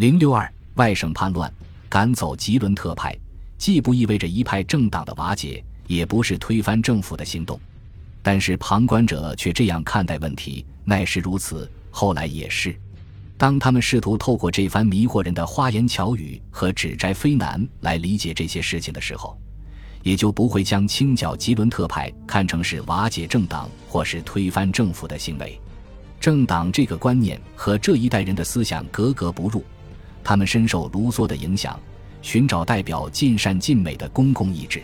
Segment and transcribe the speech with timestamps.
[0.00, 1.52] 零六二外省叛乱，
[1.86, 3.14] 赶走吉伦特派，
[3.58, 7.60] 既不意味着一派政党的瓦解，也不是推翻政府的行动。
[8.22, 12.74] 但是旁观者却这样看待问题：乃是如此，后来也是。
[13.36, 19.38] 当他们试图透过这番迷惑人的花言巧语和指摘非难来理解这些事情的时候，
[20.02, 25.60] 也就不会将清剿吉伦特派看成是瓦解政党或是推翻政府的行为。
[26.18, 29.62] 政党这个观念和这一代人的思想格格不入。
[30.22, 31.78] 他们深受卢梭的影响，
[32.22, 34.82] 寻找代表尽善尽美的公共意志。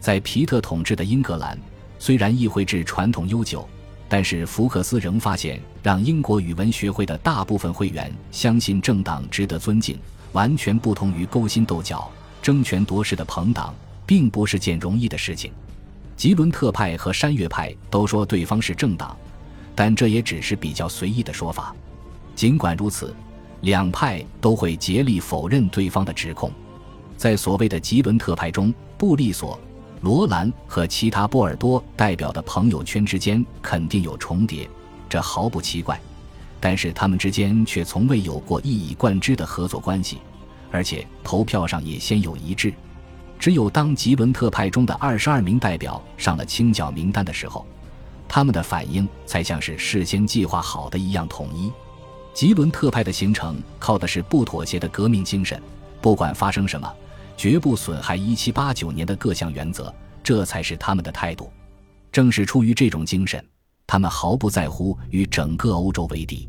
[0.00, 1.58] 在皮特统治的英格兰，
[1.98, 3.68] 虽然议会制传统悠久，
[4.08, 9.98] 但是福克斯仍发现，让英国语文学会的大部分会员相信政党值得尊敬，
[10.32, 12.10] 完全不同于勾心斗角、
[12.42, 13.72] 争权夺势的朋党，
[14.04, 15.52] 并不是件容易的事情。
[16.16, 19.16] 吉伦特派和山岳派都说对方是政党，
[19.74, 21.74] 但这也只是比较随意的说法。
[22.34, 23.14] 尽管如此。
[23.62, 26.50] 两派都会竭力否认对方的指控，
[27.16, 29.58] 在所谓的吉伦特派中，布利索、
[30.00, 34.68] 罗兰和其他波尔多代表的朋友圈之间肯定有重叠，
[35.08, 35.98] 这毫不奇怪。
[36.58, 40.18] 但是他们之间却从未有过一以贯之的合作关系，
[40.70, 42.72] 而且投票上也先有一致。
[43.38, 47.64] 只有当吉伦特派中的二十二名代表上了清剿名单的时候，
[48.28, 51.70] 他们的反应才像是事先计划好的一样统一。
[52.34, 55.60] 吉伦特派的形成靠的是不妥协的革命精神，
[56.00, 56.90] 不管发生什么，
[57.36, 61.50] 绝不损害1789年的各项原则，这才是他们的态度。
[62.10, 63.44] 正是出于这种精神，
[63.86, 66.48] 他们毫不在乎与整个欧洲为敌。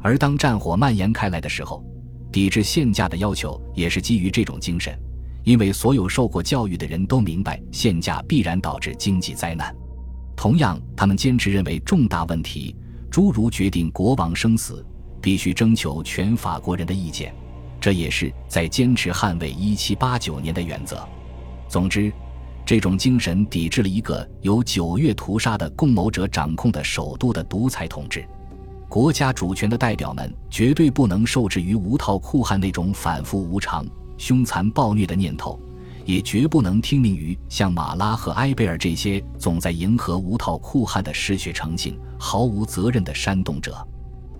[0.00, 1.84] 而当战火蔓延开来的时候，
[2.32, 4.98] 抵制限价的要求也是基于这种精神，
[5.44, 9.74] 因为所有受过教育的人都明白限价必然导致经济灾难。
[10.34, 12.74] 同样，他们坚持认为重大问题，
[13.08, 14.84] 诸如决定国王生死。
[15.22, 17.32] 必须征求全法国人的意见，
[17.80, 21.08] 这也是在坚持捍卫1789年的原则。
[21.68, 22.12] 总之，
[22.66, 28.22] 这种精神抵制了一个由九月屠杀的共谋者掌控的首都的独裁统治。
[28.88, 33.86] 国家主权的代表们绝对不能受制于无套酷汉那种反复无常、
[34.18, 35.58] 凶残暴虐的念头，
[36.04, 43.74] 也绝不能听命于像马拉和埃贝尔这些总在迎合无套酷汉的嗜血成性、毫无责任的煽动者。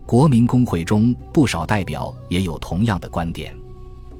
[0.06, 3.56] 国民工会中不少代表也有同样的观点。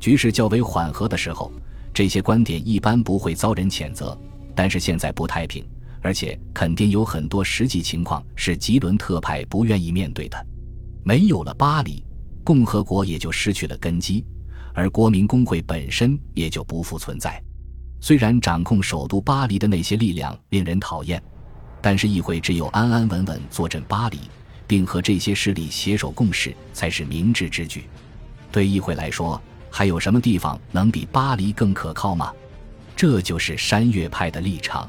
[0.01, 1.53] 局势较为缓和的时候，
[1.93, 4.19] 这些观点一般不会遭人谴责。
[4.55, 5.65] 但是现在不太平，
[6.01, 10.47] 而且肯定有很多实际情况是吉伦特派不愿意面对的。
[11.05, 12.05] 没有了巴黎，
[12.45, 14.25] 共和国也就失去了根基，
[14.75, 17.43] 而国民工会本身也就不复存在。
[18.01, 21.23] 虽然掌控首都巴黎的那些力量令人讨厌，
[21.81, 24.19] 但是议会只有安安稳稳坐镇巴黎。
[24.67, 27.85] 并和这些势力携手共事，才是明智之举。
[28.51, 29.41] 对议会来说，
[29.71, 32.33] 还有什么地方能比巴黎更可靠吗？
[32.95, 34.89] 这就是山岳派的立场。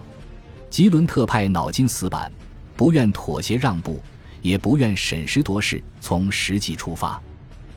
[0.70, 2.32] 吉伦特派脑筋死板，
[2.76, 4.02] 不愿妥协让步，
[4.42, 7.22] 也不愿审时度势，从实际出发。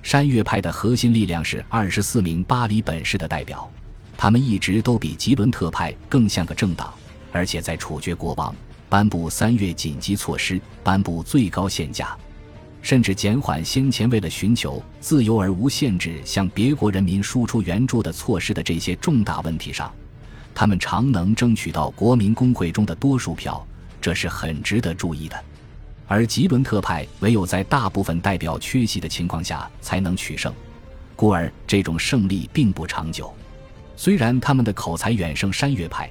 [0.03, 3.71] 山岳派的核心力量是二十四名巴黎本市的代表，
[4.17, 6.93] 他们一直都比吉伦特派更像个政党，
[7.33, 8.55] 而且在处决国王。
[8.97, 12.17] 颁布三月紧急措施，颁布最高限价，
[12.81, 19.93] 甚至减缓先前为了寻求自由而无限制向别国人民输出援助的措施的这些重大问题上，
[20.55, 23.63] 他们常能争取到国民工会中的多数票，
[24.01, 25.39] 这是很值得注意的。
[26.07, 30.51] 而吉伦特派唯有在大部分代表缺席的情况下才能取胜，
[31.15, 33.31] 故而这种胜利并不长久。
[33.95, 36.11] 虽然他们的口才远胜山岳派。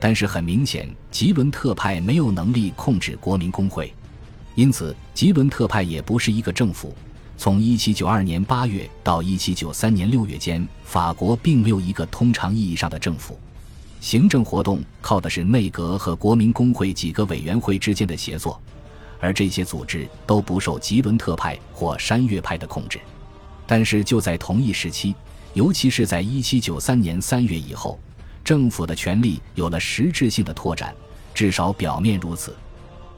[0.00, 3.92] 但是很明显，吉伦特派没有能力控制国民工会，
[4.54, 6.94] 因此吉伦特派也不是一个政府。
[7.36, 13.38] 从1792年8月到1793年6月间，法国并没有一个通常意义上的政府。
[14.00, 18.60] 行政活动靠的是内阁和国民工会几个委员会之间的协作，
[19.20, 23.00] 而这些组织都不受吉伦特派或山岳派的控制。
[23.66, 25.14] 但是就在同一时期，
[25.54, 27.98] 尤其是在1793年3月以后。
[28.44, 30.94] 政府的权力有了实质性的拓展，
[31.34, 32.56] 至少表面如此。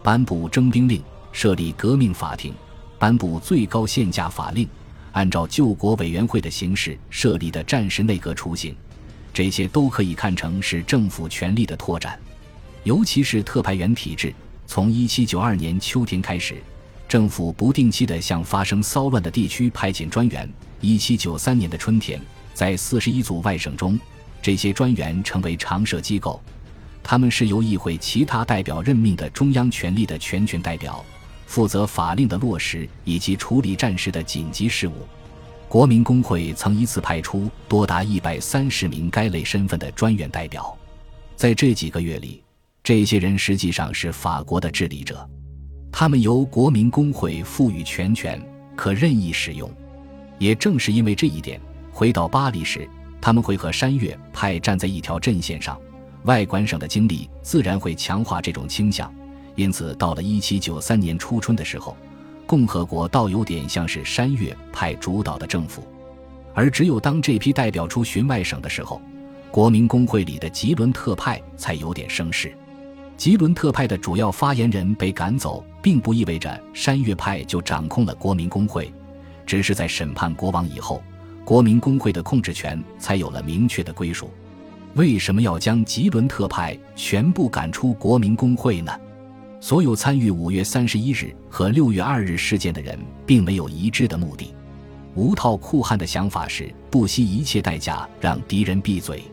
[0.03, 2.55] 颁布征兵令，设立革命法庭，
[2.99, 4.69] 颁布最高限价法令，
[5.13, 8.75] 按照救国委员会的形式设立的战时内阁雏形，
[9.33, 12.19] 这些都可以看成是政府权力的拓展。
[12.83, 14.35] 尤其是特派员体制，
[14.67, 16.63] 从1792年秋天开始，
[17.07, 20.51] 政府不定期地向发生骚乱的地区派遣专员。
[20.81, 22.19] 1793年的春天，
[22.55, 24.01] 在41组外省中。
[24.43, 26.41] 这些专员成为常设机构，
[27.03, 31.05] 他们是由议会其他代表任命的中央权力的全权代表，
[31.47, 34.93] 负责法令的落实以及处理战时的紧急事务。
[35.69, 40.77] 国民工会曾一次派出多达一百三十名该类身份的专员代表，
[41.37, 42.43] 在这几个月里，
[42.83, 45.29] 这些人实际上是法国的治理者，
[45.93, 48.41] 他们由国民工会赋予全权，
[48.75, 49.71] 可任意使用。
[50.39, 51.61] 也正是因为这一点，
[51.93, 52.89] 回到巴黎时，
[53.21, 55.79] 他们会和山岳派站在一条阵线上。
[56.25, 59.13] 外管省的经历自然会强化这种倾向，
[59.55, 61.97] 因此到了一七九三年初春的时候。
[62.47, 65.87] 共和国倒有点像是山岳派主导的政府，
[66.53, 69.01] 而只有当这批代表出巡外省的时候，
[69.53, 72.53] 国民工会里的吉伦特派才有点声势。
[73.17, 78.93] 吉伦特派的主要发言人被赶走，并不意味着山岳派就掌控了国民工会，
[79.47, 81.01] 只是在审判国王以后，
[81.51, 84.31] 国民工会的控制权才有了明确的归属。
[84.95, 88.93] 为什么要将吉伦特派全部赶出国民工会呢？
[89.61, 94.55] 所有参与五月三十一日和六月二日事件的人，并没有一致的目的。
[95.17, 99.25] 无套酷汉的想法是不惜一切代价让敌人闭嘴。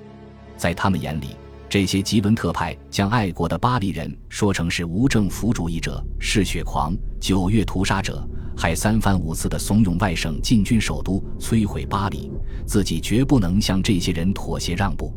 [0.57, 1.35] 在他们眼里，
[1.69, 12.31] 这些吉伦特派将爱国的巴黎人说成是无政府主义者、嗜血狂、九月屠杀者，还三番五次的怂恿外省进军首都，摧毁巴黎。
[12.65, 15.13] 自己绝不能向这些人妥协让步。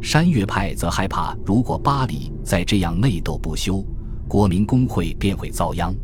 [0.00, 3.84] 山岳派则害怕，如果巴黎再这样内斗不休。
[4.28, 5.94] 国民工会便会遭殃。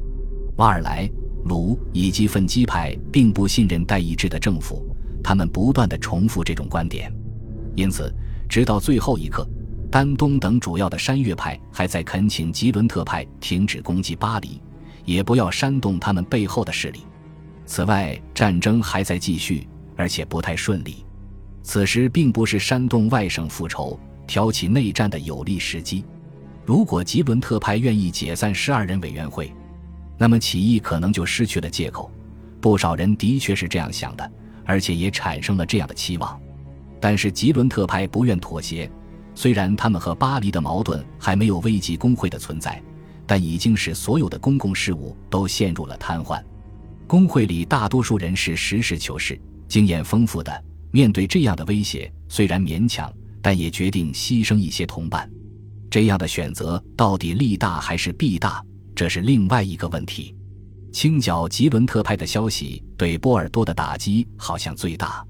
[0.57, 1.11] 瓦尔莱、
[1.47, 4.87] 卢以及奋基派并不信任代议制的政府，
[5.25, 7.13] 他们不断的重复这种观点。
[7.75, 8.15] 因此，
[8.49, 9.45] 直到最后一刻，
[9.91, 14.61] 丹东等主要的山岳派还在恳请吉伦特派停止攻击巴黎，
[15.05, 17.01] 也不要煽动他们背后的势力。
[17.65, 19.67] 此外，战争还在继续，
[19.97, 21.05] 而且不太顺利。
[21.63, 26.05] 此时并不是煽动外省复仇、挑起内战的有利时机。
[26.65, 29.53] 如果吉伦特派愿意解散十二人委员会，
[30.19, 32.11] 那么起义可能就失去了借口。
[32.61, 34.33] 不少人的确是这样想的，
[34.65, 36.41] 而且也产生了这样的期望。
[37.01, 38.89] 但是吉伦特派不愿妥协，
[39.35, 42.81] 虽然他们和巴黎的矛盾还没有危及工会的存在，
[43.33, 46.39] 但已经使所有的公共事务都陷入了瘫痪。
[47.07, 55.27] 工会里大多数人是实事求是、经验丰富的，面对这样的威胁，虽然勉强，但也决定牺牲一些同伴。
[55.91, 58.63] 这样的选择到底利大还是弊大，
[58.95, 60.37] 这是另外一个问题。
[60.93, 65.27] 清剿吉伦特派的消息对波尔多的打击好像最大。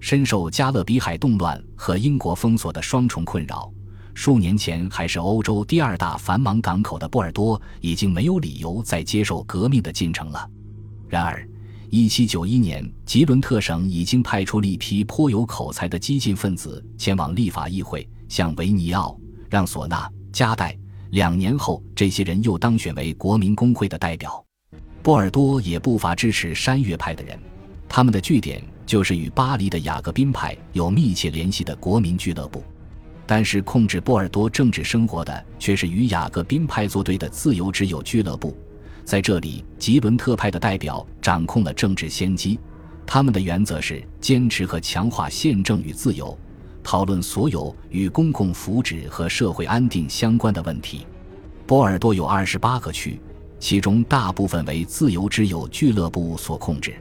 [0.00, 3.72] 深受加勒比海动乱和英国封锁的双重困扰，
[4.18, 10.50] 数年前还是欧洲第二大繁忙港口的波尔多已经没有理由再接受革命的进程了。
[11.08, 11.48] 然而
[11.92, 19.16] ，1791年，吉伦特省已经派出了一批颇有口才的激进分子前往立法议会，向维尼奥。
[19.48, 20.76] 让索纳加代
[21.10, 24.44] 两年后，这些人又当选为国民工会的代表。
[25.00, 27.38] 波尔多也不乏支持山岳派的人，
[27.88, 32.64] 他们的据点就是与巴黎的雅各宾派有密切联系的国民俱乐部。
[33.30, 38.56] 但是，控制波尔多政治生活的却是与雅各宾派作对的自由之友俱乐部。
[39.04, 42.58] 在这里，吉伦特派的代表掌控了政治先机，
[43.06, 46.36] 他们的原则是坚持和强化宪政与自由。
[46.82, 51.06] 讨论所有与公共福祉和社会安定相关的问题。
[51.66, 53.20] 波尔多有二十八个区，
[53.60, 56.94] 其中大部分为自由之友俱乐部所控制。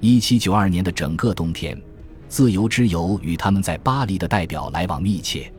[0.00, 1.78] 一七九二年的整个冬天，
[2.26, 5.52] 自由之友与他们在巴黎的代表来往密切。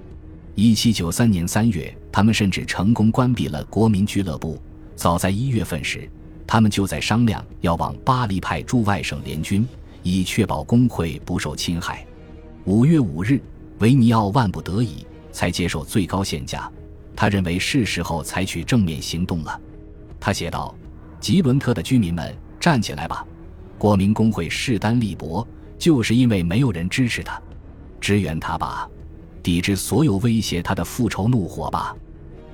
[0.61, 4.61] 一七九三年三月，他们甚至成功关闭了国民俱乐部。
[4.93, 6.09] 早在一月份时，
[6.45, 9.65] 他们就在商量要往巴黎派驻外省联军，
[10.03, 12.05] 以确保工会不受侵害。
[12.65, 13.41] 五月五日。
[13.79, 16.69] 维尼奥万不得已才接受最高限价，
[17.15, 19.57] 他认为是时候采取正面行动了。
[20.19, 20.75] 他写道
[21.21, 23.25] ：“吉伦特的居民们，站起来吧！
[23.77, 25.47] 国民工会势单力薄，
[25.77, 27.41] 就是因为没有人支持他，
[28.01, 28.89] 支援他吧，
[29.41, 31.95] 抵制所有威胁他的复仇怒火吧！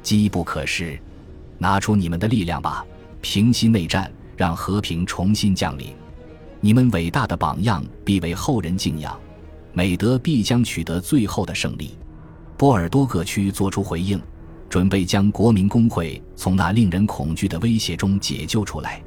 [0.02, 1.00] 机不可失，
[1.58, 2.86] 拿出你们的力量吧，
[3.22, 5.94] 平息内战，让和平重新降临。
[6.60, 9.18] 你们伟大的榜样必为后人敬仰。”
[9.78, 11.98] 美德必将取得最后的胜利。
[12.56, 14.22] 波尔多各区作出回应，
[14.70, 19.04] 准备将国民工会从那令人恐惧的威胁中解救出来。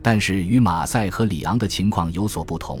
[0.00, 2.80] 但是与马赛和里昂的情况有所不同。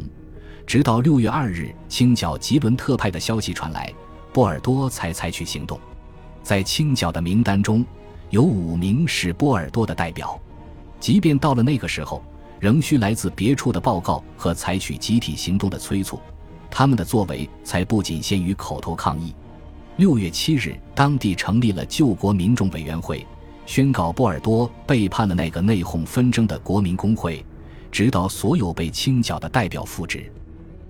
[0.66, 3.92] 直到六月二日，清剿吉伦特派的消息传来，
[4.36, 5.80] 波尔多才采取行动。
[6.42, 7.82] 在清剿的名单中，
[8.28, 10.38] 有五名是波尔多的代表。
[11.00, 12.22] 即便到了那个时候，
[12.60, 16.20] 仍需来自别处的报告和采取集体行动的催促。
[16.70, 19.34] 他们的作为才不仅限于口头抗议。
[19.96, 23.26] 六月七日，当地成立了救国民众委员会，
[23.64, 27.42] 宣告波尔多背叛了那个内讧纷争的国民工会，
[27.90, 30.30] 指导所有被清剿的代表复职。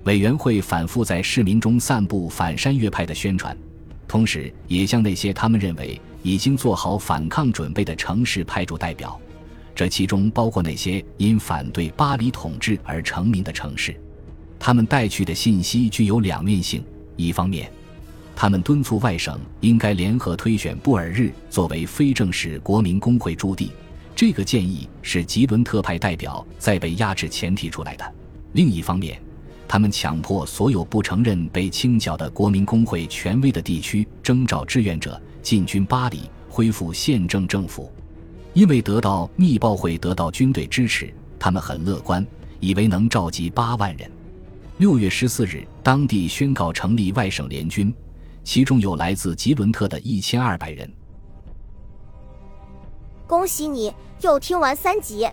[0.06, 3.56] 委员会反复在市民中散布反山岳派的宣传，
[4.06, 9.20] 同时也向那些他们认为已经做好反抗准备的城市派驻代表，
[9.74, 14.00] 这其中包括那些因反对巴黎统治而成名的城市。
[14.60, 16.84] 他们带去的信息具有两面性：
[17.16, 17.68] 一方面，
[18.36, 23.72] 他们敦促外省应该联合推选布尔日作为非正式国民工会驻地，
[24.14, 28.04] 这个建议是吉伦特派代表在被压制前提出来的；
[28.52, 29.20] 另一方面，
[29.68, 37.92] 他们强迫所有不承认被清剿的国民工会权威的地区征召志愿者进军巴黎，恢复宪政政府。
[38.52, 42.26] 因为得到密报会得到军队支持，他们很乐观，
[42.60, 44.10] 以为能召集八万人。
[44.78, 47.92] 六月十四日，当地宣告成立外省联军，
[48.44, 50.90] 其中有来自吉伦特的一千二百人。
[53.26, 53.92] 恭喜你
[54.22, 55.28] 又听完三集，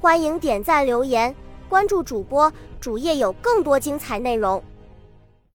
[0.00, 1.34] 欢迎点赞留言。
[1.68, 2.52] 关注主播，
[2.84, 4.62] 主页有更多精彩内容。